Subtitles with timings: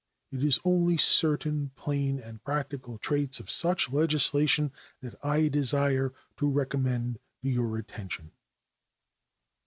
[0.31, 6.49] It is only certain plain and practical traits of such legislation that I desire to
[6.49, 8.31] recommend to your attention.